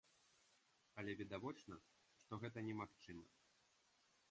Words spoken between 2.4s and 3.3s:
гэта немагчыма.